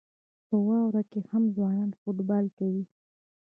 په 0.47 0.55
واورو 0.67 1.01
کې 1.11 1.19
هم 1.31 1.43
ځوانان 1.55 1.91
فوټبال 1.99 2.45
کوي. 2.57 2.83